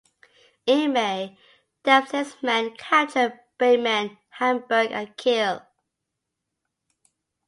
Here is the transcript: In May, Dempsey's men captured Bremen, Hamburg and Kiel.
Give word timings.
In 0.65 0.93
May, 0.93 1.37
Dempsey's 1.83 2.35
men 2.41 2.75
captured 2.75 3.39
Bremen, 3.59 4.17
Hamburg 4.29 4.91
and 4.91 5.15
Kiel. 5.15 5.63